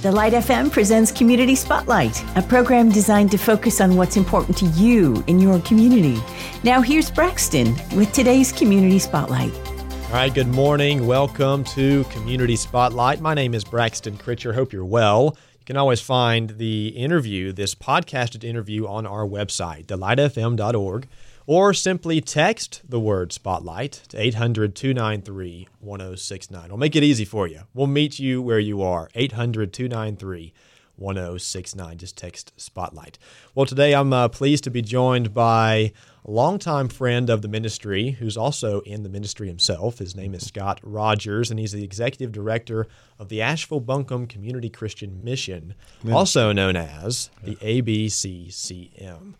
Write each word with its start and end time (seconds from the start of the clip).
The 0.00 0.12
Light 0.12 0.32
FM 0.32 0.70
presents 0.70 1.10
Community 1.10 1.56
Spotlight, 1.56 2.24
a 2.36 2.42
program 2.42 2.88
designed 2.88 3.32
to 3.32 3.36
focus 3.36 3.80
on 3.80 3.96
what's 3.96 4.16
important 4.16 4.56
to 4.58 4.66
you 4.66 5.24
in 5.26 5.40
your 5.40 5.58
community. 5.62 6.22
Now, 6.62 6.80
here's 6.80 7.10
Braxton 7.10 7.74
with 7.96 8.12
today's 8.12 8.52
Community 8.52 9.00
Spotlight. 9.00 9.52
All 9.52 10.12
right, 10.12 10.32
good 10.32 10.46
morning. 10.46 11.04
Welcome 11.04 11.64
to 11.64 12.04
Community 12.10 12.54
Spotlight. 12.54 13.20
My 13.20 13.34
name 13.34 13.54
is 13.54 13.64
Braxton 13.64 14.18
Critcher. 14.18 14.52
Hope 14.52 14.72
you're 14.72 14.84
well. 14.84 15.36
You 15.58 15.64
can 15.66 15.76
always 15.76 16.00
find 16.00 16.50
the 16.50 16.90
interview, 16.90 17.50
this 17.50 17.74
podcasted 17.74 18.44
interview, 18.44 18.86
on 18.86 19.04
our 19.04 19.26
website, 19.26 19.86
thelightfm.org, 19.86 21.08
or 21.48 21.72
simply 21.72 22.20
text 22.20 22.82
the 22.86 23.00
word 23.00 23.32
Spotlight 23.32 24.02
to 24.10 24.20
800 24.20 24.74
293 24.74 25.66
1069. 25.80 26.68
We'll 26.68 26.76
make 26.76 26.94
it 26.94 27.02
easy 27.02 27.24
for 27.24 27.48
you. 27.48 27.62
We'll 27.72 27.86
meet 27.86 28.18
you 28.18 28.42
where 28.42 28.58
you 28.58 28.82
are, 28.82 29.08
800 29.14 29.72
293 29.72 30.52
1069. 30.96 31.96
Just 31.96 32.18
text 32.18 32.52
Spotlight. 32.58 33.18
Well, 33.54 33.64
today 33.64 33.94
I'm 33.94 34.12
uh, 34.12 34.28
pleased 34.28 34.62
to 34.64 34.70
be 34.70 34.82
joined 34.82 35.32
by 35.32 35.94
a 36.22 36.30
longtime 36.30 36.88
friend 36.88 37.30
of 37.30 37.40
the 37.40 37.48
ministry 37.48 38.10
who's 38.10 38.36
also 38.36 38.80
in 38.80 39.02
the 39.02 39.08
ministry 39.08 39.48
himself. 39.48 40.00
His 40.00 40.14
name 40.14 40.34
is 40.34 40.44
Scott 40.44 40.80
Rogers, 40.82 41.50
and 41.50 41.58
he's 41.58 41.72
the 41.72 41.82
executive 41.82 42.30
director 42.30 42.86
of 43.18 43.30
the 43.30 43.40
Asheville 43.40 43.80
Buncombe 43.80 44.26
Community 44.26 44.68
Christian 44.68 45.24
Mission, 45.24 45.74
also 46.12 46.52
known 46.52 46.76
as 46.76 47.30
the 47.42 47.56
ABCCM. 47.56 49.32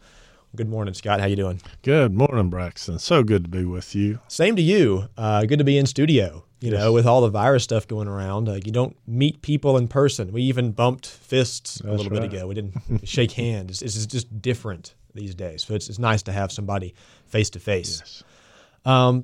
Good 0.57 0.69
morning, 0.69 0.95
Scott. 0.95 1.21
How 1.21 1.27
you 1.27 1.37
doing? 1.37 1.61
Good 1.83 2.15
morning, 2.15 2.49
Braxton. 2.49 2.99
So 2.99 3.23
good 3.23 3.45
to 3.45 3.51
be 3.51 3.65
with 3.65 3.95
you. 3.95 4.21
Same 4.29 4.57
to 4.57 4.63
you. 4.63 5.09
Uh, 5.17 5.45
good 5.45 5.59
to 5.59 5.65
be 5.65 5.77
in 5.77 5.87
studio. 5.87 6.45
You 6.61 6.73
yes. 6.73 6.81
know, 6.81 6.93
with 6.93 7.07
all 7.07 7.21
the 7.21 7.29
virus 7.29 7.65
stuff 7.65 7.87
going 7.87 8.09
around, 8.09 8.49
uh, 8.49 8.55
you 8.55 8.73
don't 8.73 8.97
meet 9.07 9.43
people 9.43 9.77
in 9.77 9.89
person. 9.89 10.33
We 10.33 10.43
even 10.43 10.73
bumped 10.73 11.07
fists 11.07 11.77
That's 11.77 11.87
a 11.87 11.91
little 11.91 12.11
right. 12.11 12.23
bit 12.23 12.35
ago. 12.35 12.47
We 12.49 12.55
didn't 12.55 12.75
shake 13.09 13.33
hands. 13.33 13.83
It's, 13.83 13.95
is 13.95 14.07
just 14.07 14.41
different 14.41 14.95
these 15.15 15.35
days. 15.35 15.65
So 15.65 15.75
it's, 15.75 15.89
it's 15.89 15.99
nice 15.99 16.23
to 16.25 16.33
have 16.33 16.51
somebody 16.51 16.95
face 17.27 17.51
to 17.51 17.61
face. 17.61 18.25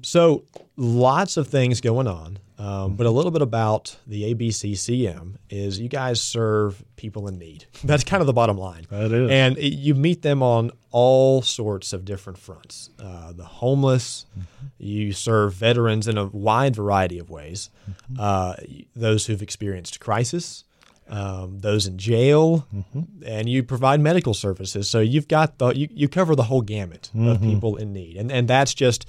So 0.03 0.45
lots 0.77 1.37
of 1.37 1.49
things 1.49 1.81
going 1.81 2.07
on, 2.07 2.39
um, 2.59 2.95
but 2.95 3.07
a 3.07 3.11
little 3.11 3.31
bit 3.31 3.43
about 3.43 3.97
the 4.07 4.35
ABCCM 4.35 5.37
is 5.51 5.81
you 5.81 5.89
guys 5.89 6.21
serve 6.21 6.85
people 6.97 7.27
in 7.29 7.39
need. 7.39 7.67
That's 7.85 8.05
kind 8.05 8.21
of 8.21 8.27
the 8.27 8.33
bottom 8.33 8.57
line. 8.57 8.87
That 8.91 9.13
is, 9.13 9.31
and 9.31 9.59
it, 9.59 9.75
you 9.75 9.95
meet 9.95 10.23
them 10.23 10.43
on 10.43 10.71
all 10.91 11.43
sorts 11.43 11.93
of 11.93 12.05
different 12.05 12.39
fronts. 12.39 12.91
Uh, 12.99 13.33
the 13.33 13.45
homeless, 13.45 14.27
mm-hmm. 14.39 14.67
you 14.79 15.13
serve 15.13 15.55
veterans 15.55 16.07
in 16.07 16.17
a 16.17 16.27
wide 16.27 16.77
variety 16.77 17.19
of 17.19 17.31
ways. 17.31 17.71
Mm-hmm. 17.91 18.17
Uh, 18.19 18.55
those 18.95 19.27
who've 19.27 19.43
experienced 19.43 20.01
crisis 20.01 20.65
um, 21.09 21.59
those 21.61 21.87
in 21.87 21.99
jail, 21.99 22.67
mm-hmm. 22.75 23.03
and 23.27 23.49
you 23.49 23.63
provide 23.63 24.01
medical 24.01 24.35
services. 24.35 24.89
So 24.89 25.01
you've 25.01 25.29
got 25.29 25.59
the 25.59 25.69
you, 25.71 25.89
you 25.91 26.09
cover 26.09 26.35
the 26.35 26.45
whole 26.45 26.63
gamut 26.63 27.11
mm-hmm. 27.15 27.29
of 27.29 27.43
people 27.43 27.77
in 27.77 27.93
need, 27.93 28.17
and 28.17 28.33
and 28.33 28.49
that's 28.49 28.73
just 28.75 29.07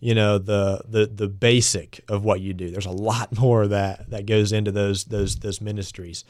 you 0.00 0.14
know 0.14 0.38
the 0.38 0.82
the 0.88 1.06
the 1.06 1.28
basic 1.28 2.04
of 2.08 2.24
what 2.24 2.40
you 2.40 2.54
do. 2.54 2.70
There's 2.70 2.86
a 2.86 2.90
lot 2.90 3.36
more 3.38 3.66
that 3.68 4.10
that 4.10 4.26
goes 4.26 4.52
into 4.52 4.72
those 4.72 5.04
those 5.04 5.36
those 5.36 5.60
ministries. 5.60 6.24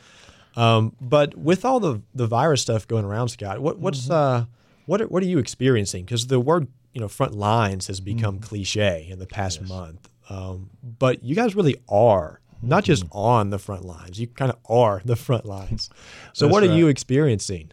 Um, 0.56 0.94
but 1.00 1.36
with 1.36 1.64
all 1.64 1.80
the 1.80 2.02
the 2.14 2.26
virus 2.26 2.62
stuff 2.62 2.86
going 2.86 3.04
around, 3.04 3.28
Scott, 3.28 3.60
what 3.60 3.78
what's 3.78 4.02
mm-hmm. 4.02 4.12
uh 4.12 4.44
what 4.86 5.00
are, 5.00 5.06
what 5.06 5.22
are 5.22 5.26
you 5.26 5.38
experiencing? 5.38 6.04
Because 6.04 6.26
the 6.26 6.40
word 6.40 6.68
you 6.92 7.00
know 7.00 7.08
front 7.08 7.34
lines 7.34 7.86
has 7.88 8.00
become 8.00 8.36
mm-hmm. 8.36 8.44
cliche 8.44 9.08
in 9.10 9.18
the 9.18 9.26
past 9.26 9.60
yes. 9.60 9.68
month. 9.68 10.08
Um, 10.30 10.70
but 10.82 11.22
you 11.22 11.34
guys 11.34 11.54
really 11.54 11.76
are 11.88 12.40
not 12.62 12.84
just 12.84 13.04
mm-hmm. 13.04 13.18
on 13.18 13.50
the 13.50 13.58
front 13.58 13.84
lines. 13.84 14.18
You 14.18 14.26
kind 14.26 14.50
of 14.50 14.58
are 14.68 15.02
the 15.04 15.16
front 15.16 15.44
lines. 15.44 15.90
So, 16.32 16.48
what 16.48 16.64
are 16.64 16.68
right. 16.68 16.76
you 16.76 16.88
experiencing? 16.88 17.70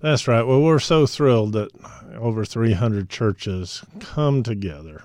That's 0.00 0.26
right. 0.26 0.42
Well, 0.42 0.60
we're 0.60 0.80
so 0.80 1.06
thrilled 1.06 1.52
that 1.52 1.70
over 2.16 2.44
300 2.44 3.08
churches 3.08 3.84
come 4.00 4.42
together 4.42 5.04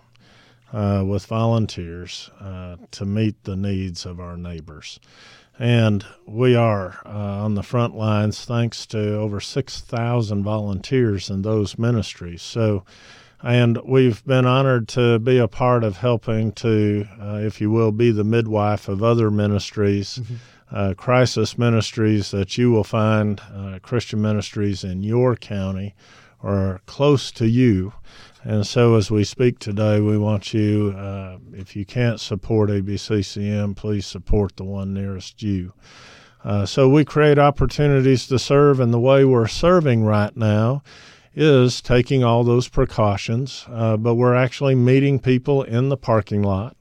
uh, 0.73 1.03
with 1.05 1.25
volunteers 1.25 2.29
uh, 2.41 2.75
to 2.91 3.05
meet 3.05 3.43
the 3.43 3.55
needs 3.55 4.05
of 4.05 4.19
our 4.19 4.37
neighbors. 4.37 4.99
And 5.59 6.05
we 6.27 6.55
are 6.55 6.99
uh, 7.05 7.09
on 7.09 7.55
the 7.55 7.63
front 7.63 7.95
lines 7.95 8.45
thanks 8.45 8.85
to 8.87 9.15
over 9.15 9.39
6,000 9.39 10.43
volunteers 10.43 11.29
in 11.29 11.41
those 11.41 11.79
ministries. 11.79 12.43
So, 12.43 12.83
and 13.41 13.79
we've 13.83 14.23
been 14.25 14.45
honored 14.45 14.87
to 14.89 15.17
be 15.19 15.39
a 15.39 15.47
part 15.47 15.83
of 15.83 15.97
helping 15.97 16.51
to, 16.53 17.07
uh, 17.19 17.39
if 17.41 17.59
you 17.59 17.71
will, 17.71 17.91
be 17.91 18.11
the 18.11 18.23
midwife 18.23 18.87
of 18.87 19.01
other 19.01 19.31
ministries, 19.31 20.19
mm-hmm. 20.19 20.35
uh, 20.71 20.93
crisis 20.95 21.57
ministries 21.57 22.29
that 22.31 22.57
you 22.57 22.71
will 22.71 22.83
find 22.83 23.41
uh, 23.51 23.79
Christian 23.81 24.21
ministries 24.21 24.83
in 24.83 25.01
your 25.01 25.35
county 25.35 25.95
or 26.41 26.81
close 26.85 27.31
to 27.31 27.47
you. 27.47 27.93
And 28.47 28.65
so, 28.65 28.95
as 28.95 29.11
we 29.11 29.25
speak 29.25 29.59
today, 29.59 29.99
we 29.99 30.17
want 30.17 30.53
you, 30.53 30.95
uh, 30.97 31.37
if 31.51 31.75
you 31.75 31.83
can't 31.83 32.17
support 32.17 32.69
ABCCM, 32.69 33.75
please 33.75 34.05
support 34.05 34.55
the 34.55 34.63
one 34.63 34.93
nearest 34.93 35.43
you. 35.43 35.73
Uh, 36.45 36.65
so, 36.65 36.87
we 36.87 37.03
create 37.03 37.37
opportunities 37.37 38.25
to 38.27 38.39
serve, 38.39 38.79
and 38.79 38.93
the 38.93 39.01
way 39.01 39.25
we're 39.25 39.49
serving 39.49 40.05
right 40.05 40.33
now 40.37 40.81
is 41.35 41.81
taking 41.81 42.23
all 42.23 42.45
those 42.45 42.69
precautions, 42.69 43.65
uh, 43.67 43.97
but 43.97 44.15
we're 44.15 44.33
actually 44.33 44.75
meeting 44.75 45.19
people 45.19 45.63
in 45.63 45.89
the 45.89 45.97
parking 45.97 46.41
lot, 46.41 46.76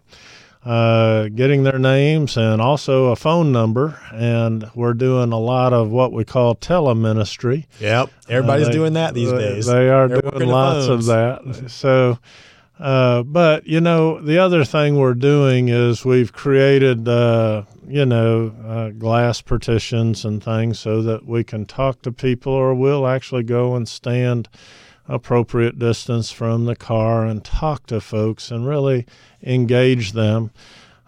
uh, 0.67 1.29
getting 1.29 1.63
their 1.63 1.79
names 1.79 2.37
and 2.37 2.61
also 2.61 3.07
a 3.07 3.17
phone 3.17 3.53
number. 3.53 3.99
And 4.13 4.69
we're 4.75 4.95
doing 4.95 5.33
a 5.33 5.39
lot 5.39 5.73
of 5.73 5.91
what 5.91 6.13
we 6.13 6.25
call 6.25 6.57
teleministry. 6.57 7.67
Yep, 7.81 8.11
everybody's 8.29 8.67
uh, 8.67 8.71
they, 8.71 8.77
doing 8.77 8.93
that 8.95 9.15
these 9.15 9.31
days. 9.31 9.67
They 9.67 9.89
are 9.89 10.09
They're 10.09 10.21
doing 10.21 10.49
lots 10.49 10.89
of 10.89 11.07
that. 11.07 11.71
So. 11.71 12.19
Uh, 12.79 13.23
but 13.23 13.67
you 13.67 13.81
know, 13.81 14.21
the 14.21 14.37
other 14.37 14.63
thing 14.63 14.99
we're 14.99 15.15
doing 15.15 15.71
is 15.71 16.05
we've 16.05 16.35
created 16.35 17.09
uh, 17.09 17.63
you 17.89 18.05
know, 18.05 18.55
uh, 18.67 18.91
glass 18.91 19.41
partitions 19.41 20.25
and 20.25 20.43
things 20.43 20.79
so 20.79 21.03
that 21.03 21.25
we 21.25 21.45
can 21.45 21.65
talk 21.65 22.03
to 22.03 22.13
people, 22.13 22.53
or 22.53 22.75
we'll 22.75 23.07
actually 23.07 23.45
go 23.45 23.75
and 23.75 23.89
stand 23.89 24.49
appropriate 25.09 25.79
distance 25.79 26.31
from 26.31 26.65
the 26.65 26.77
car 26.77 27.25
and 27.25 27.45
talk 27.45 27.87
to 27.87 28.01
folks 28.01 28.51
and 28.51 28.67
really 28.67 29.07
engage 29.43 30.13
them, 30.13 30.51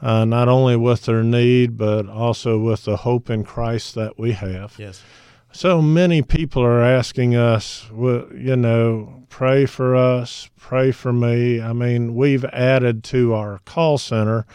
uh, 0.00 0.25
not 0.25 0.48
only 0.48 0.76
with 0.76 1.04
their 1.04 1.22
need, 1.22 1.76
but 1.76 2.08
also 2.08 2.58
with 2.58 2.84
the 2.84 2.98
hope 2.98 3.28
in 3.28 3.44
Christ 3.44 3.94
that 3.94 4.19
we 4.19 4.32
have. 4.32 4.75
Yes. 4.78 5.03
So 5.50 5.81
many 5.81 6.22
people 6.22 6.62
are 6.62 6.82
asking 6.82 7.34
us, 7.34 7.87
you 7.91 8.56
know, 8.56 9.25
pray 9.28 9.66
for 9.66 9.97
us, 9.97 10.50
pray 10.56 10.92
for 10.92 11.12
me. 11.12 11.60
I 11.60 11.72
mean, 11.72 12.14
we've 12.14 12.44
added 12.47 13.03
to 13.04 13.34
our 13.34 13.60
call 13.64 13.98
center 13.98 14.47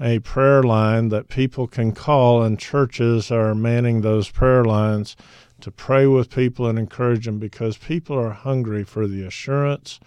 a 0.00 0.18
prayer 0.20 0.62
line 0.62 1.10
that 1.10 1.28
people 1.28 1.66
can 1.66 1.92
call, 1.92 2.42
and 2.42 2.58
churches 2.58 3.30
are 3.30 3.54
manning 3.54 4.00
those 4.00 4.30
prayer 4.30 4.64
lines 4.64 5.14
to 5.62 5.70
pray 5.70 6.06
with 6.06 6.30
people 6.30 6.66
and 6.66 6.78
encourage 6.78 7.26
them 7.26 7.38
because 7.38 7.76
people 7.76 8.18
are 8.18 8.30
hungry 8.30 8.84
for 8.84 9.06
the 9.06 9.24
assurance 9.24 10.00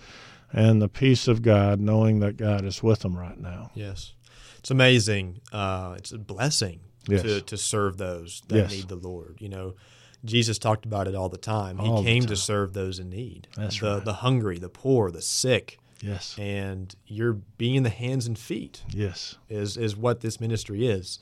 and 0.51 0.81
the 0.81 0.89
peace 0.89 1.27
of 1.27 1.41
God, 1.41 1.79
knowing 1.79 2.19
that 2.19 2.37
God 2.37 2.63
is 2.63 2.83
with 2.83 2.99
them 2.99 3.17
right 3.17 3.39
now. 3.39 3.71
Yes. 3.73 4.13
It's 4.59 4.71
amazing. 4.71 5.41
Uh, 5.51 5.95
it's 5.97 6.11
a 6.11 6.17
blessing 6.17 6.79
yes. 7.07 7.23
to, 7.23 7.41
to 7.41 7.57
serve 7.57 7.97
those 7.97 8.41
that 8.47 8.55
yes. 8.55 8.71
need 8.71 8.87
the 8.87 8.95
Lord. 8.95 9.37
You 9.39 9.49
know, 9.49 9.75
Jesus 10.23 10.57
talked 10.57 10.85
about 10.85 11.07
it 11.07 11.15
all 11.15 11.29
the 11.29 11.37
time. 11.37 11.77
He 11.79 11.87
all 11.87 12.03
came 12.03 12.25
to 12.27 12.35
serve 12.35 12.73
those 12.73 12.99
in 12.99 13.09
need. 13.09 13.47
That's 13.57 13.79
the, 13.79 13.95
right. 13.95 14.05
The 14.05 14.13
hungry, 14.13 14.59
the 14.59 14.69
poor, 14.69 15.11
the 15.11 15.21
sick. 15.21 15.79
Yes. 16.01 16.35
And 16.37 16.93
you're 17.07 17.33
being 17.33 17.83
the 17.83 17.89
hands 17.89 18.27
and 18.27 18.37
feet. 18.37 18.83
Yes. 18.89 19.37
Is 19.49 19.77
is 19.77 19.95
what 19.95 20.21
this 20.21 20.39
ministry 20.39 20.87
is. 20.87 21.19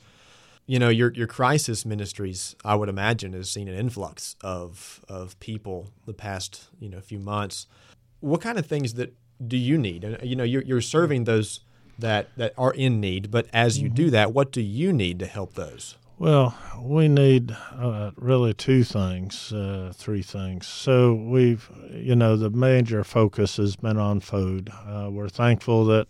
You 0.66 0.78
know, 0.78 0.88
your 0.88 1.12
your 1.12 1.26
crisis 1.26 1.84
ministries, 1.84 2.54
I 2.64 2.74
would 2.74 2.88
imagine, 2.88 3.32
has 3.32 3.50
seen 3.50 3.68
an 3.68 3.78
influx 3.78 4.36
of 4.42 5.00
of 5.08 5.38
people 5.40 5.90
the 6.06 6.14
past, 6.14 6.68
you 6.78 6.88
know, 6.88 7.00
few 7.00 7.18
months. 7.18 7.66
What 8.20 8.40
kind 8.40 8.58
of 8.58 8.66
things 8.66 8.94
that 8.94 9.14
do 9.46 9.56
you 9.56 9.76
need? 9.76 10.04
And 10.04 10.18
you 10.22 10.36
know, 10.36 10.44
you're 10.44 10.62
you're 10.62 10.80
serving 10.80 11.24
those 11.24 11.60
that 11.98 12.28
that 12.36 12.54
are 12.56 12.72
in 12.72 13.00
need, 13.00 13.30
but 13.30 13.46
as 13.52 13.78
you 13.78 13.88
mm-hmm. 13.88 13.94
do 13.96 14.10
that, 14.10 14.32
what 14.32 14.52
do 14.52 14.60
you 14.60 14.92
need 14.92 15.18
to 15.18 15.26
help 15.26 15.54
those? 15.54 15.96
Well, 16.18 16.56
we 16.80 17.08
need 17.08 17.56
uh, 17.72 18.12
really 18.16 18.54
two 18.54 18.84
things, 18.84 19.52
uh, 19.52 19.92
three 19.92 20.22
things. 20.22 20.68
So 20.68 21.14
we've, 21.14 21.68
you 21.90 22.14
know, 22.14 22.36
the 22.36 22.50
major 22.50 23.02
focus 23.02 23.56
has 23.56 23.74
been 23.74 23.98
on 23.98 24.20
food. 24.20 24.70
Uh, 24.86 25.08
we're 25.10 25.28
thankful 25.28 25.84
that 25.86 26.06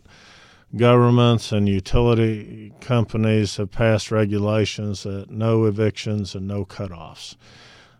governments 0.76 1.52
and 1.52 1.68
utility 1.68 2.72
companies 2.80 3.56
have 3.56 3.70
passed 3.70 4.10
regulations 4.10 5.02
that 5.02 5.30
no 5.30 5.66
evictions 5.66 6.34
and 6.34 6.48
no 6.48 6.64
cutoffs. 6.64 7.36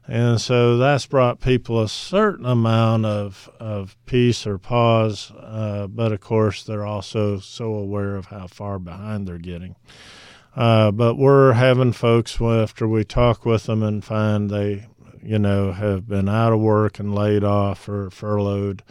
And 0.08 0.40
so 0.40 0.78
that's 0.78 1.06
brought 1.06 1.40
people 1.40 1.80
a 1.80 1.88
certain 1.88 2.44
amount 2.44 3.06
of, 3.06 3.48
of 3.60 3.96
peace 4.04 4.46
or 4.46 4.58
pause, 4.58 5.30
uh, 5.30 5.86
but 5.86 6.12
of 6.12 6.20
course, 6.20 6.64
they're 6.64 6.84
also 6.84 7.38
so 7.38 7.74
aware 7.74 8.16
of 8.16 8.26
how 8.26 8.48
far 8.48 8.78
behind 8.78 9.28
they're 9.28 9.38
getting. 9.38 9.76
Uh, 10.56 10.90
but 10.90 11.14
we're 11.14 11.52
having 11.52 11.92
folks 11.92 12.40
after 12.40 12.86
we 12.88 13.04
talk 13.04 13.46
with 13.46 13.64
them 13.64 13.82
and 13.82 14.04
find 14.04 14.50
they, 14.50 14.86
you 15.22 15.38
know, 15.38 15.72
have 15.72 16.08
been 16.08 16.28
out 16.28 16.52
of 16.52 16.60
work 16.60 16.98
and 16.98 17.14
laid 17.14 17.44
off 17.44 17.88
or 17.88 18.10
furloughed. 18.10 18.82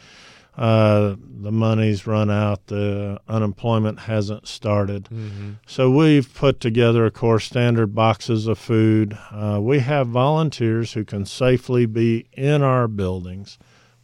Uh, 0.57 1.15
the 1.41 1.51
money's 1.51 2.05
run 2.05 2.29
out, 2.29 2.67
the 2.67 3.19
unemployment 3.27 4.01
hasn't 4.01 4.47
started. 4.47 5.05
Mm-hmm. 5.05 5.51
So 5.65 5.89
we've 5.89 6.31
put 6.33 6.59
together, 6.59 7.05
of 7.05 7.13
course, 7.13 7.45
standard 7.45 7.95
boxes 7.95 8.47
of 8.47 8.59
food. 8.59 9.17
Uh, 9.31 9.59
we 9.61 9.79
have 9.79 10.07
volunteers 10.07 10.93
who 10.93 11.05
can 11.05 11.25
safely 11.25 11.85
be 11.85 12.27
in 12.33 12.61
our 12.61 12.87
buildings, 12.87 13.57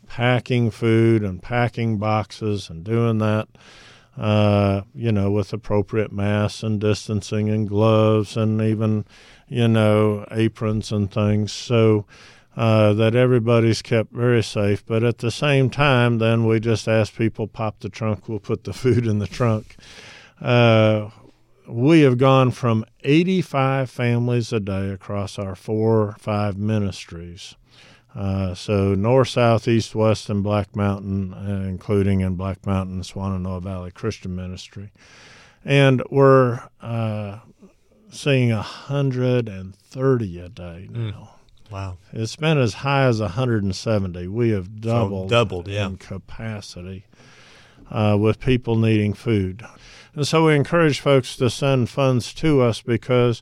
packing 0.07 0.71
food 0.71 1.21
and 1.21 1.43
packing 1.43 1.97
boxes 1.97 2.69
and 2.69 2.83
doing 2.83 3.17
that. 3.17 3.49
Uh, 4.17 4.81
you 4.95 5.11
know, 5.11 5.29
with 5.29 5.53
appropriate 5.53 6.11
masks 6.11 6.63
and 6.63 6.81
distancing 6.81 7.49
and 7.49 7.69
gloves 7.69 8.35
and 8.35 8.59
even, 8.59 9.05
you 9.47 9.67
know, 9.67 10.25
aprons 10.31 10.91
and 10.91 11.11
things. 11.11 11.51
So 11.51 12.07
uh, 12.57 12.91
that 12.93 13.15
everybody's 13.15 13.83
kept 13.83 14.11
very 14.11 14.41
safe. 14.41 14.83
But 14.83 15.03
at 15.03 15.19
the 15.19 15.29
same 15.29 15.69
time, 15.69 16.17
then 16.17 16.45
we 16.45 16.59
just 16.59 16.87
ask 16.87 17.15
people 17.15 17.47
pop 17.47 17.79
the 17.79 17.89
trunk, 17.89 18.27
we'll 18.27 18.39
put 18.39 18.63
the 18.63 18.73
food 18.81 19.05
in 19.05 19.19
the 19.19 19.27
trunk. 19.27 19.75
Uh, 20.41 21.11
we 21.67 22.01
have 22.01 22.17
gone 22.17 22.49
from 22.51 22.83
85 23.03 23.91
families 23.91 24.51
a 24.51 24.59
day 24.59 24.89
across 24.89 25.37
our 25.37 25.55
four 25.55 26.01
or 26.01 26.15
five 26.17 26.57
ministries. 26.57 27.55
Uh, 28.15 28.55
so 28.55 28.95
north, 28.95 29.27
south, 29.27 29.67
east, 29.67 29.93
west, 29.93 30.27
and 30.27 30.41
Black 30.41 30.75
Mountain, 30.75 31.35
uh, 31.35 31.67
including 31.67 32.21
in 32.21 32.33
Black 32.33 32.65
Mountain, 32.65 33.01
Swannanoa 33.01 33.61
Valley 33.61 33.91
Christian 33.91 34.35
Ministry, 34.35 34.91
and 35.63 36.01
we're 36.09 36.61
uh, 36.81 37.39
seeing 38.09 38.49
130 38.49 40.39
a 40.39 40.49
day 40.49 40.87
now. 40.89 40.99
Mm. 40.99 41.36
Wow. 41.71 41.97
It's 42.13 42.35
been 42.35 42.57
as 42.57 42.75
high 42.75 43.05
as 43.05 43.19
170. 43.19 44.27
We 44.27 44.49
have 44.51 44.79
doubled, 44.79 45.29
so 45.29 45.35
doubled 45.35 45.67
yeah. 45.67 45.87
in 45.87 45.97
capacity 45.97 47.05
uh, 47.91 48.17
with 48.19 48.39
people 48.39 48.75
needing 48.75 49.13
food. 49.13 49.63
And 50.13 50.27
so 50.27 50.45
we 50.45 50.55
encourage 50.55 50.99
folks 50.99 51.35
to 51.37 51.49
send 51.49 51.89
funds 51.89 52.33
to 52.35 52.61
us 52.61 52.81
because 52.81 53.41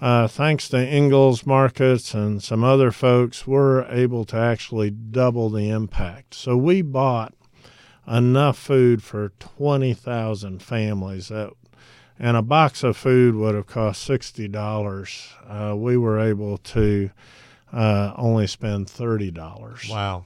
uh, 0.00 0.28
thanks 0.28 0.68
to 0.68 0.86
Ingles 0.86 1.46
Markets 1.46 2.14
and 2.14 2.42
some 2.42 2.62
other 2.62 2.90
folks, 2.90 3.46
we're 3.46 3.84
able 3.86 4.24
to 4.26 4.36
actually 4.36 4.90
double 4.90 5.50
the 5.50 5.70
impact. 5.70 6.34
So 6.34 6.56
we 6.56 6.82
bought 6.82 7.34
enough 8.06 8.58
food 8.58 9.02
for 9.02 9.30
20,000 9.38 10.62
families 10.62 11.28
that 11.28 11.52
and 12.18 12.36
a 12.36 12.42
box 12.42 12.84
of 12.84 12.96
food 12.96 13.34
would 13.34 13.54
have 13.54 13.66
cost 13.66 14.08
$60. 14.08 15.32
Uh, 15.48 15.76
we 15.76 15.96
were 15.96 16.18
able 16.18 16.58
to 16.58 17.10
uh, 17.74 18.14
only 18.16 18.46
spend 18.46 18.88
thirty 18.88 19.30
dollars. 19.30 19.88
Wow, 19.90 20.24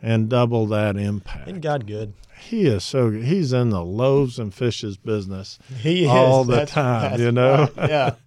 and 0.00 0.28
double 0.28 0.66
that 0.66 0.96
impact. 0.96 1.48
Isn't 1.48 1.60
God 1.60 1.86
good? 1.86 2.14
He 2.38 2.66
is 2.66 2.84
so 2.84 3.10
good. 3.10 3.24
He's 3.24 3.52
in 3.52 3.70
the 3.70 3.84
loaves 3.84 4.38
and 4.38 4.52
fishes 4.52 4.96
business. 4.96 5.58
He 5.80 6.04
is 6.04 6.10
all 6.10 6.44
the 6.44 6.56
that's, 6.56 6.72
time. 6.72 7.02
That's 7.02 7.22
you 7.22 7.32
know. 7.32 7.68
Right. 7.76 7.90
Yeah. 7.90 8.14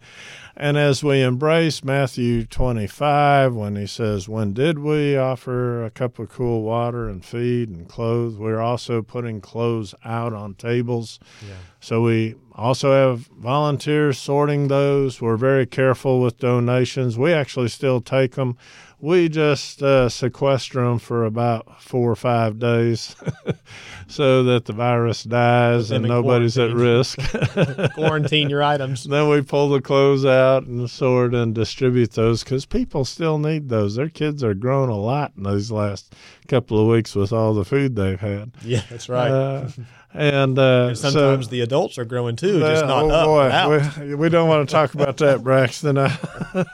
And 0.58 0.78
as 0.78 1.04
we 1.04 1.22
embrace 1.22 1.84
Matthew 1.84 2.46
25, 2.46 3.54
when 3.54 3.76
he 3.76 3.86
says, 3.86 4.30
When 4.30 4.54
did 4.54 4.80
we 4.80 5.18
offer 5.18 5.84
a 5.84 5.92
cup 5.92 6.18
of 6.18 6.30
cool 6.30 6.62
water 6.62 7.10
and 7.10 7.26
feed 7.26 7.68
and 7.68 7.90
clothe? 7.90 8.38
We're 8.38 8.62
also 8.62 9.02
putting 9.02 9.42
clothes 9.42 9.94
out 10.06 10.32
on 10.34 10.56
tables. 10.56 11.20
Yeah. 11.46 11.56
So 11.82 12.02
we 12.02 12.36
also 12.54 12.94
have 12.94 13.28
volunteers 13.38 14.18
sorting 14.18 14.70
those. 14.70 15.22
We're 15.22 15.36
very 15.36 15.66
careful 15.66 16.22
with 16.22 16.40
donations. 16.40 17.18
We 17.18 17.34
actually 17.34 17.68
still 17.68 18.00
take 18.00 18.36
them 18.36 18.58
we 19.00 19.30
just 19.30 19.84
uh, 19.84 20.10
sequester 20.10 20.84
them 20.84 21.00
for 21.00 21.26
about 21.26 21.82
four 21.82 22.12
or 22.12 22.16
five 22.16 22.60
days 22.60 23.16
so 24.08 24.44
that 24.44 24.66
the 24.66 24.74
virus 24.74 25.24
dies 25.24 25.92
and 25.92 26.06
nobody's 26.06 26.58
at 26.58 26.72
risk. 26.72 27.20
quarantine 27.94 28.50
your 28.50 28.64
items. 28.64 29.04
Then 29.04 29.30
we 29.30 29.42
pull 29.42 29.70
the 29.70 29.82
clothes 29.82 30.26
out 30.26 30.64
and 30.64 30.90
sort 30.90 31.34
and 31.34 31.54
distribute 31.54 32.12
those 32.12 32.44
because 32.44 32.66
people 32.66 33.06
still 33.06 33.38
need 33.38 33.70
those. 33.70 33.96
Their 33.96 34.10
kids 34.10 34.44
are 34.44 34.54
growing 34.54 34.90
a 34.90 34.98
lot 34.98 35.34
in 35.38 35.44
these 35.44 35.72
last 35.72 36.14
couple 36.48 36.80
of 36.80 36.88
weeks 36.88 37.16
with 37.16 37.34
all 37.34 37.54
the 37.54 37.66
food 37.66 37.96
they've 37.96 38.20
had. 38.20 38.52
Yeah, 38.62 38.82
that's 38.90 39.10
right. 39.10 39.32
Uh, 39.32 39.70
and, 40.16 40.58
uh, 40.58 40.88
and 40.90 40.98
sometimes 40.98 41.46
so, 41.46 41.52
the 41.52 41.62
adults 41.62 41.98
are 41.98 42.06
growing 42.06 42.36
too, 42.36 42.60
just 42.60 42.86
not 42.86 43.04
oh 43.06 43.36
up. 43.36 43.96
Boy, 43.96 44.06
we, 44.06 44.16
we, 44.16 44.30
don't 44.30 44.48
want 44.48 44.68
to 44.68 44.72
talk 44.72 44.94
about 44.94 45.18
that, 45.18 45.44
Braxton. 45.44 45.98
I, 45.98 46.18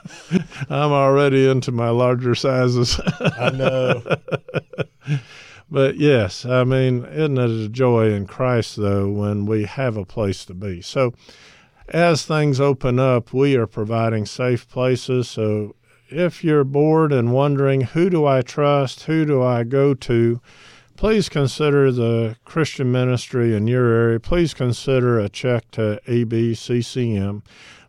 I'm 0.69 0.91
already 0.91 1.49
into 1.49 1.71
my 1.71 1.89
larger 1.89 2.35
sizes. 2.35 2.99
I 3.19 3.49
know. 3.49 4.03
but 5.71 5.97
yes, 5.97 6.45
I 6.45 6.63
mean, 6.63 7.05
isn't 7.05 7.37
it 7.37 7.65
a 7.65 7.69
joy 7.69 8.13
in 8.13 8.27
Christ 8.27 8.75
though 8.75 9.09
when 9.09 9.45
we 9.45 9.63
have 9.65 9.97
a 9.97 10.05
place 10.05 10.45
to 10.45 10.53
be? 10.53 10.81
So, 10.81 11.13
as 11.89 12.23
things 12.23 12.59
open 12.59 12.99
up, 12.99 13.33
we 13.33 13.55
are 13.55 13.67
providing 13.67 14.25
safe 14.25 14.69
places. 14.69 15.27
So, 15.27 15.75
if 16.09 16.43
you're 16.43 16.63
bored 16.63 17.11
and 17.11 17.33
wondering 17.33 17.81
who 17.81 18.09
do 18.09 18.25
I 18.25 18.43
trust, 18.43 19.03
who 19.03 19.25
do 19.25 19.41
I 19.41 19.63
go 19.63 19.93
to 19.95 20.41
please 21.01 21.29
consider 21.29 21.91
the 21.91 22.37
Christian 22.45 22.91
ministry 22.91 23.55
in 23.55 23.65
your 23.65 23.87
area. 23.87 24.19
Please 24.19 24.53
consider 24.53 25.17
a 25.17 25.29
check 25.29 25.71
to 25.71 25.99
ABCCM 26.07 27.41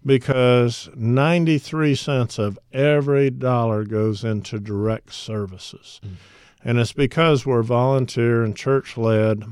because 0.03 0.89
93 0.97 1.95
cents 1.95 2.39
of 2.39 2.59
every 2.73 3.29
dollar 3.29 3.85
goes 3.85 4.25
into 4.25 4.59
direct 4.59 5.13
services. 5.13 6.01
Mm. 6.03 6.13
And 6.65 6.79
it's 6.79 6.95
because 6.95 7.45
we're 7.45 7.63
volunteer 7.63 8.43
and 8.43 8.57
church 8.57 8.97
led 8.97 9.45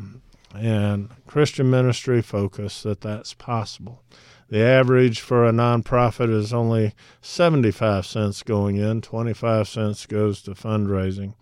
and 0.55 1.11
Christian 1.27 1.69
ministry 1.69 2.23
focused 2.23 2.85
that 2.85 3.03
that's 3.03 3.35
possible. 3.35 4.03
The 4.49 4.63
average 4.63 5.21
for 5.21 5.45
a 5.45 5.53
nonprofit 5.53 6.33
is 6.33 6.55
only 6.55 6.95
75 7.21 8.07
cents 8.07 8.43
going 8.43 8.77
in, 8.77 9.03
25 9.03 9.69
cents 9.69 10.07
goes 10.07 10.41
to 10.45 10.53
fundraising. 10.53 11.35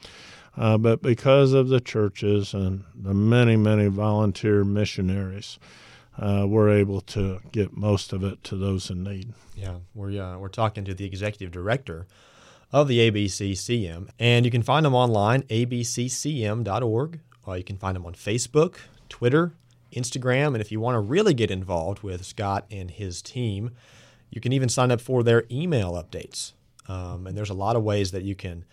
Uh, 0.59 0.77
but 0.77 1.01
because 1.01 1.53
of 1.53 1.69
the 1.69 1.81
churches 1.81 2.53
and 2.53 2.85
the 2.95 3.15
many, 3.15 3.57
many 3.57 3.87
volunteer 3.87 4.65
missionaries, 4.65 5.59
uh, 6.19 6.45
we're 6.49 6.69
able 6.69 7.01
to 7.01 7.41
get 7.53 7.77
most 7.77 8.13
of 8.13 8.25
it 8.25 8.43
to 8.43 8.57
those 8.57 8.91
in 8.91 9.05
need. 9.05 9.33
Yeah, 9.57 9.77
we're, 9.95 10.21
uh, 10.21 10.37
we're 10.37 10.49
talking 10.49 10.85
to 10.85 10.95
the 10.95 11.05
executive 11.05 11.53
director 11.53 12.09
of 12.73 12.89
the 12.89 13.11
ABCCM, 13.11 14.09
and 14.19 14.45
you 14.45 14.51
can 14.51 14.63
find 14.63 14.85
them 14.85 14.95
online, 14.95 15.43
abccm.org. 15.43 17.21
Uh, 17.47 17.53
you 17.53 17.65
can 17.65 17.77
find 17.79 17.95
them 17.95 18.05
on 18.05 18.15
Facebook, 18.15 18.75
Twitter, 19.09 19.53
Instagram, 19.93 20.49
and 20.49 20.61
if 20.61 20.73
you 20.73 20.81
want 20.81 20.97
to 20.97 21.01
really 21.01 21.35
get 21.35 21.53
involved 21.53 22.03
with 22.03 22.25
Scott 22.27 22.67
and 22.69 22.91
his 22.91 23.23
team, 23.23 23.71
you 24.29 24.41
can 24.41 24.53
even 24.53 24.69
sign 24.69 24.91
up 24.91 25.01
for 25.01 25.23
their 25.23 25.45
email 25.51 25.93
updates. 25.93 26.53
Um, 26.89 27.27
and 27.27 27.37
there's 27.37 27.49
a 27.49 27.55
lot 27.55 27.77
of 27.77 27.85
ways 27.85 28.11
that 28.11 28.23
you 28.23 28.35
can 28.35 28.65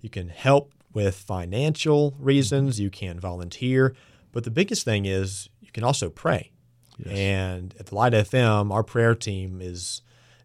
you 0.00 0.10
can 0.10 0.28
help 0.28 0.72
with 0.94 1.16
financial 1.16 2.14
reasons, 2.18 2.80
you 2.80 2.90
can 2.90 3.18
volunteer, 3.18 3.94
but 4.32 4.44
the 4.44 4.50
biggest 4.50 4.84
thing 4.84 5.06
is 5.06 5.48
you 5.60 5.70
can 5.72 5.84
also 5.84 6.10
pray. 6.10 6.50
Yes. 6.98 7.16
And 7.16 7.74
at 7.78 7.86
the 7.86 7.94
Light 7.94 8.12
FM, 8.12 8.72
our 8.72 8.82
prayer 8.82 9.14
team 9.14 9.60
is 9.60 10.02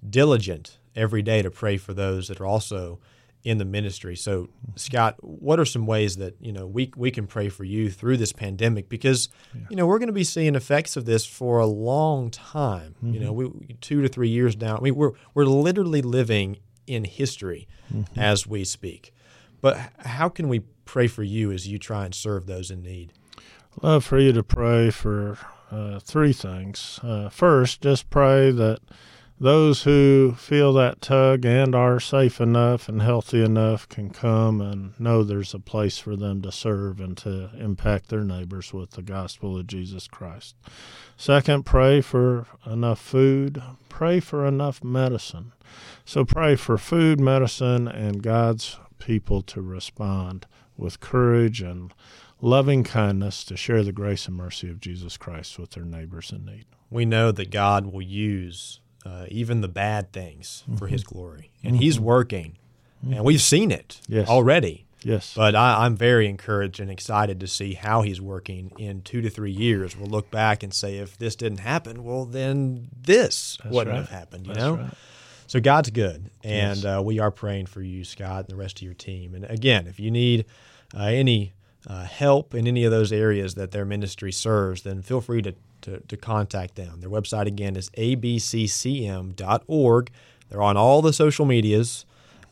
diligent 0.08 0.78
every 0.96 1.22
day 1.22 1.42
to 1.42 1.52
pray 1.52 1.78
for 1.78 1.94
those 1.94 2.28
that 2.28 2.40
are 2.40 2.46
also 2.46 3.00
in 3.44 3.60
the 3.60 3.66
ministry. 3.66 4.16
So, 4.16 4.50
Scott, 4.76 5.16
what 5.22 5.60
are 5.60 5.66
some 5.66 5.86
ways 5.86 6.18
that 6.18 6.36
you 6.42 6.52
know 6.52 6.68
we 6.68 6.92
we 6.98 7.12
can 7.12 7.28
pray 7.28 7.50
for 7.50 7.64
you 7.64 7.90
through 7.90 8.18
this 8.18 8.34
pandemic? 8.34 8.90
Because 8.90 9.30
yeah. 9.54 9.62
you 9.70 9.76
know 9.76 9.86
we're 9.86 10.00
going 10.00 10.08
to 10.08 10.14
be 10.14 10.24
seeing 10.24 10.56
effects 10.56 10.98
of 10.98 11.06
this 11.06 11.26
for 11.26 11.60
a 11.60 11.66
long 11.66 12.30
time. 12.30 12.96
Mm-hmm. 12.98 13.14
You 13.14 13.20
know, 13.22 13.32
we 13.32 13.78
two 13.80 14.02
to 14.02 14.10
three 14.10 14.30
years 14.30 14.56
down. 14.56 14.78
I 14.78 14.82
mean, 14.82 14.96
we're 14.96 15.14
we're 15.34 15.46
literally 15.46 16.02
living 16.02 16.58
in 16.88 17.04
history 17.06 17.68
mm-hmm. 17.94 18.20
as 18.20 18.48
we 18.48 18.64
speak. 18.64 19.14
But 19.68 19.92
how 20.06 20.30
can 20.30 20.48
we 20.48 20.62
pray 20.86 21.08
for 21.08 21.24
you 21.24 21.52
as 21.52 21.68
you 21.68 21.78
try 21.78 22.06
and 22.06 22.16
serve 22.16 22.46
those 22.46 22.72
in 22.72 22.84
need? 22.84 23.12
Love 23.82 24.06
for 24.06 24.18
you 24.18 24.32
to 24.32 24.42
pray 24.42 24.92
for 24.92 25.38
uh, 25.70 26.00
three 26.00 26.32
things. 26.32 27.02
Uh, 27.04 27.28
first, 27.28 27.82
just 27.82 28.10
pray 28.10 28.50
that 28.50 28.80
those 29.42 29.84
who 29.84 30.36
feel 30.38 30.72
that 30.72 31.02
tug 31.02 31.46
and 31.46 31.76
are 31.76 32.00
safe 32.00 32.40
enough 32.40 32.88
and 32.88 33.02
healthy 33.02 33.44
enough 33.44 33.90
can 33.90 34.10
come 34.10 34.62
and 34.62 34.98
know 34.98 35.22
there's 35.22 35.54
a 35.54 35.60
place 35.60 35.98
for 35.98 36.16
them 36.16 36.42
to 36.44 36.52
serve 36.54 37.02
and 37.02 37.18
to 37.18 37.50
impact 37.60 38.08
their 38.08 38.24
neighbors 38.24 38.72
with 38.72 38.92
the 38.92 39.02
gospel 39.02 39.58
of 39.60 39.68
Jesus 39.68 40.08
Christ. 40.08 40.56
Second, 41.18 41.66
pray 41.66 42.00
for 42.00 42.48
enough 42.66 43.02
food, 43.02 43.62
pray 43.90 44.22
for 44.22 44.46
enough 44.46 44.82
medicine. 44.82 45.52
So 46.06 46.24
pray 46.24 46.56
for 46.56 46.78
food, 46.78 47.20
medicine, 47.20 47.90
and 47.90 48.24
God's 48.24 48.78
people 49.08 49.42
to 49.42 49.62
respond 49.62 50.46
with 50.76 51.00
courage 51.00 51.62
and 51.62 51.94
loving 52.42 52.84
kindness 52.84 53.46
to 53.46 53.56
share 53.56 53.82
the 53.82 53.94
grace 53.94 54.28
and 54.28 54.36
mercy 54.36 54.70
of 54.70 54.82
Jesus 54.82 55.16
Christ 55.16 55.58
with 55.58 55.72
their 55.72 55.86
neighbors 55.86 56.34
in 56.34 56.44
need. 56.44 56.66
We 56.90 57.06
know 57.06 57.32
that 57.32 57.50
God 57.50 57.86
will 57.88 58.02
use 58.02 58.82
uh, 59.06 59.26
even 59.30 59.62
the 59.62 59.70
bad 59.70 60.12
things 60.12 60.66
for 60.66 60.86
mm-hmm. 60.86 60.88
His 60.88 61.06
glory, 61.06 61.52
and 61.64 61.78
He's 61.78 61.96
mm-hmm. 61.96 62.04
working, 62.04 62.58
and 63.02 63.14
mm-hmm. 63.14 63.24
we've 63.24 63.42
seen 63.42 63.72
it 63.72 64.02
Yes. 64.10 64.28
already. 64.28 64.86
Yes. 65.04 65.34
But 65.34 65.56
I, 65.56 65.86
I'm 65.86 65.96
very 65.96 66.28
encouraged 66.28 66.82
and 66.82 66.92
excited 66.92 67.40
to 67.40 67.48
see 67.48 67.76
how 67.76 68.02
he's 68.02 68.20
working 68.20 68.74
in 68.78 69.04
two 69.04 69.22
to 69.22 69.30
three 69.30 69.52
years. 69.52 69.96
We'll 69.96 70.10
look 70.10 70.32
back 70.32 70.64
and 70.64 70.74
say, 70.74 70.98
if 70.98 71.18
this 71.18 71.36
didn't 71.38 71.60
happen, 71.60 72.04
well, 72.04 72.26
then 72.26 72.90
this 73.00 73.58
wouldn't 73.64 73.96
right. 73.96 74.00
have 74.00 74.10
happened. 74.10 74.48
You 74.48 74.54
That's 74.54 74.66
know. 74.66 74.76
right. 74.76 74.94
So 75.48 75.60
God's 75.62 75.90
good, 75.90 76.30
and 76.44 76.84
Yes. 76.84 76.86
uh, 76.86 77.02
we 77.04 77.20
are 77.20 77.32
praying 77.32 77.68
for 77.68 77.82
you, 77.82 78.04
Scott, 78.04 78.40
and 78.42 78.50
the 78.50 78.56
rest 78.58 78.80
of 78.80 78.82
your 78.84 78.94
team. 78.94 79.34
And 79.34 79.46
again, 79.46 79.88
if 79.88 80.00
you 80.00 80.12
need 80.12 80.46
uh, 80.96 81.04
any 81.04 81.54
uh, 81.88 82.04
help 82.04 82.54
in 82.54 82.68
any 82.68 82.84
of 82.84 82.92
those 82.92 83.14
areas 83.14 83.56
that 83.56 83.72
their 83.72 83.86
ministry 83.86 84.32
serves, 84.32 84.82
then 84.82 85.02
feel 85.02 85.22
free 85.22 85.42
to, 85.42 85.56
to, 85.82 86.00
to 86.02 86.18
contact 86.18 86.76
them. 86.76 87.00
Their 87.00 87.10
website 87.10 87.46
again 87.48 87.78
is 87.78 87.90
abccm.org. 89.02 90.10
They're 90.50 90.62
on 90.62 90.78
all 90.78 91.02
the 91.02 91.14
social 91.14 91.46
medias. 91.46 92.06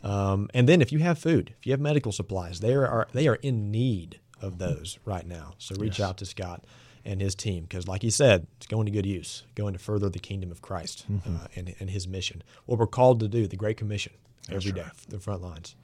Um, 0.03 0.49
and 0.53 0.69
then 0.69 0.81
if 0.81 0.91
you 0.91 0.99
have 0.99 1.17
food, 1.17 1.53
if 1.59 1.65
you 1.65 1.71
have 1.73 1.79
medical 1.81 2.11
supplies, 2.11 2.59
they 2.59 2.73
are 2.75 3.07
they 3.11 3.27
are 3.27 3.35
in 3.35 3.71
need 3.71 4.19
of 4.41 4.57
those 4.59 4.99
right 5.05 5.25
now. 5.25 5.53
So 5.57 5.75
reach 5.79 5.99
Yes. 5.99 6.07
out 6.09 6.17
to 6.17 6.25
Scott 6.25 6.63
and 7.05 7.21
his 7.21 7.35
team 7.35 7.63
because, 7.63 7.87
like 7.87 8.01
he 8.01 8.09
said, 8.09 8.47
it's 8.57 8.67
going 8.67 8.85
to 8.85 8.91
good 8.91 9.05
use, 9.05 9.43
going 9.55 9.73
to 9.73 9.79
further 9.79 10.09
the 10.09 10.19
kingdom 10.19 10.51
of 10.51 10.61
Christ 10.61 11.05
uh, 11.27 11.47
and, 11.55 11.75
and 11.79 11.89
his 11.89 12.07
mission. 12.07 12.43
What 12.65 12.79
we're 12.79 12.87
called 12.87 13.19
to 13.21 13.27
do, 13.27 13.47
the 13.47 13.55
Great 13.55 13.77
Commission, 13.77 14.13
every 14.49 14.71
day, 14.71 14.85
the 15.07 15.19
front 15.19 15.41
lines. 15.41 15.75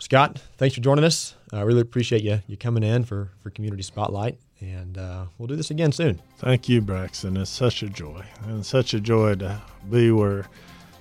Scott, 0.00 0.40
thanks 0.56 0.74
for 0.74 0.80
joining 0.80 1.04
us. 1.04 1.34
I 1.52 1.62
really 1.62 1.80
appreciate 1.80 2.22
you 2.22 2.40
you 2.46 2.56
coming 2.56 2.84
in 2.84 3.04
for 3.04 3.30
for 3.42 3.50
Community 3.50 3.82
Spotlight, 3.82 4.38
and 4.60 4.96
uh, 4.96 5.26
we'll 5.36 5.48
do 5.48 5.56
this 5.56 5.70
again 5.70 5.90
soon. 5.90 6.22
Thank 6.38 6.68
you, 6.68 6.80
Braxton. 6.80 7.36
It's 7.36 7.50
such 7.50 7.82
a 7.82 7.88
joy, 7.88 8.24
and 8.44 8.64
such 8.64 8.94
a 8.94 9.00
joy 9.00 9.34
to 9.36 9.60
be 9.90 10.12
where 10.12 10.46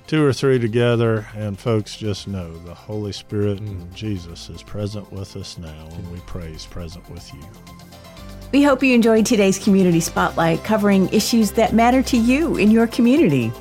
two 0.07 0.25
or 0.25 0.33
three 0.33 0.57
together, 0.57 1.27
and 1.35 1.59
folks 1.59 1.95
just 1.95 2.27
know 2.27 2.57
the 2.59 2.73
Holy 2.73 3.11
Spirit 3.11 3.59
and 3.59 3.93
Jesus 3.93 4.49
is 4.49 4.63
present 4.63 5.11
with 5.11 5.35
us 5.35 5.57
now, 5.57 5.87
and 5.91 6.11
we 6.11 6.19
praise 6.21 6.65
present 6.65 7.07
with 7.09 7.31
you. 7.33 7.41
We 8.53 8.63
hope 8.63 8.81
you 8.81 8.95
enjoyed 8.95 9.25
today's 9.25 9.59
Community 9.59 9.99
Spotlight 9.99 10.63
covering 10.63 11.09
issues 11.09 11.51
that 11.51 11.73
matter 11.73 12.01
to 12.03 12.17
you 12.17 12.55
in 12.55 12.71
your 12.71 12.87
community. 12.87 13.51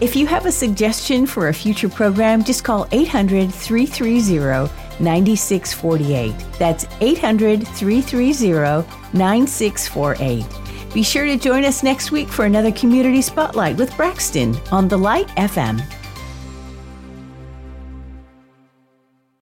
If 0.00 0.14
you 0.14 0.24
have 0.28 0.46
a 0.46 0.52
suggestion 0.52 1.26
for 1.26 1.48
a 1.48 1.54
future 1.54 1.88
program, 1.88 2.44
just 2.44 2.62
call 2.62 2.86
800 2.92 3.52
330 3.52 4.72
9648. 5.02 6.34
That's 6.60 6.86
800 7.00 7.66
330 7.66 9.18
9648. 9.18 10.44
Be 10.94 11.02
sure 11.02 11.26
to 11.26 11.36
join 11.36 11.64
us 11.64 11.82
next 11.82 12.12
week 12.12 12.28
for 12.28 12.44
another 12.44 12.70
Community 12.70 13.22
Spotlight 13.22 13.76
with 13.76 13.94
Braxton 13.96 14.56
on 14.70 14.86
The 14.86 14.96
Light 14.96 15.26
FM. 15.30 15.82